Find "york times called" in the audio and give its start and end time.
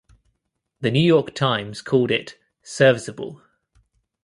0.99-2.09